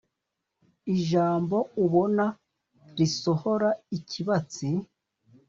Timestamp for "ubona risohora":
1.83-3.69